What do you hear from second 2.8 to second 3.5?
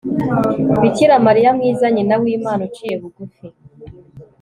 bugufi